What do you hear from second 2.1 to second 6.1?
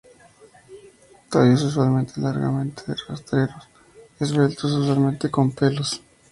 largamente rastreros, esbeltos, usualmente con pelos.